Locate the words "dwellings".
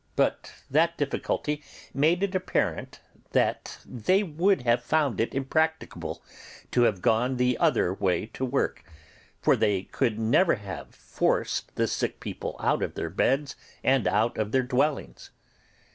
14.63-15.29